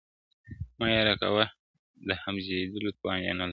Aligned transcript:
مه 0.79 0.85
یې 0.93 1.01
را 1.07 1.13
کوه 1.21 1.45
د 2.07 2.09
هضمېدلو 2.21 2.89
توان 2.97 3.17
یې 3.25 3.31
نلرم, 3.39 3.49